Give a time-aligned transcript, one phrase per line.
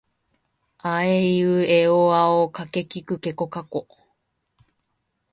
[0.79, 3.87] あえいうえおあおかけきくけこかこ